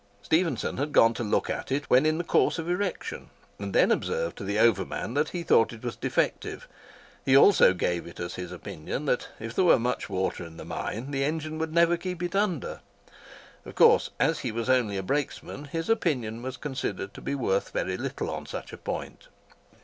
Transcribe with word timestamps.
Stephenson 0.23 0.77
had 0.77 0.93
gone 0.93 1.13
to 1.13 1.23
look 1.23 1.47
at 1.47 1.71
it 1.71 1.87
when 1.87 2.07
in 2.07 2.23
course 2.23 2.57
of 2.57 2.67
erection, 2.67 3.29
and 3.59 3.71
then 3.71 3.91
observed 3.91 4.35
to 4.35 4.43
the 4.43 4.57
over 4.57 4.83
man 4.83 5.13
that 5.13 5.29
he 5.29 5.43
thought 5.43 5.71
it 5.71 5.83
was 5.83 5.95
defective; 5.95 6.67
he 7.23 7.37
also 7.37 7.71
gave 7.71 8.07
it 8.07 8.19
as 8.19 8.33
his 8.33 8.51
opinion 8.51 9.05
that, 9.05 9.27
if 9.39 9.53
there 9.53 9.65
were 9.65 9.77
much 9.77 10.09
water 10.09 10.43
in 10.43 10.57
the 10.57 10.65
mine, 10.65 11.11
the 11.11 11.23
engine 11.23 11.59
would 11.59 11.71
never 11.71 11.97
keep 11.97 12.23
it 12.23 12.35
under. 12.35 12.79
Of 13.63 13.75
course, 13.75 14.09
as 14.19 14.39
he 14.39 14.51
was 14.51 14.71
only 14.71 14.97
a 14.97 15.03
brakesman, 15.03 15.65
his 15.65 15.87
opinion 15.87 16.41
was 16.41 16.57
considered 16.57 17.13
to 17.13 17.21
be 17.21 17.35
worth 17.35 17.69
very 17.69 17.95
little 17.95 18.31
on 18.31 18.47
such 18.47 18.73
a 18.73 18.77
point. 18.77 19.27